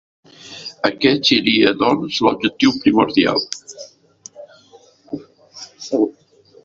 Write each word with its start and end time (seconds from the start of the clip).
Aquest 0.87 1.27
seria 1.31 1.73
doncs 1.81 2.17
l'objectiu 2.25 2.73
primordial. 2.85 3.45